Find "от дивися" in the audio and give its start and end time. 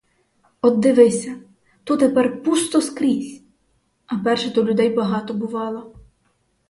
0.61-1.35